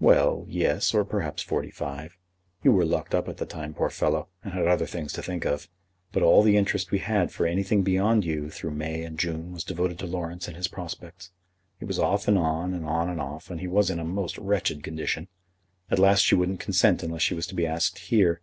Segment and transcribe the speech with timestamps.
[0.00, 2.18] "Well; yes, or perhaps forty five.
[2.62, 5.46] You were locked up at the time, poor fellow, and had other things to think
[5.46, 5.66] of;
[6.12, 9.64] but all the interest we had for anything beyond you through May and June was
[9.64, 11.30] devoted to Laurence and his prospects.
[11.80, 14.36] It was off and on, and on and off, and he was in a most
[14.36, 15.26] wretched condition.
[15.90, 18.42] At last she wouldn't consent unless she was to be asked here."